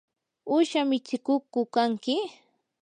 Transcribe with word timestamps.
¿uusha 0.53 0.81
mitsikuqku 0.89 1.61
kanki? 1.73 2.15